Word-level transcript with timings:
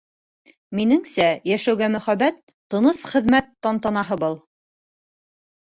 Минеңсә, 0.79 1.27
йәшәүгә 1.51 1.89
мөхәббәт, 1.97 2.41
тыныс 2.75 3.05
хеҙмәт 3.13 3.55
тантанаһы 3.69 4.23
был. 4.27 4.43